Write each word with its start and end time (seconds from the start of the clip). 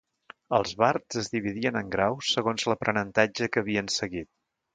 Els 0.57 0.71
bards 0.77 1.19
es 1.21 1.29
dividien 1.33 1.77
en 1.81 1.91
graus 1.97 2.31
segons 2.39 2.67
l'aprenentatge 2.71 3.51
que 3.53 3.65
havien 3.65 3.93
seguit. 3.99 4.31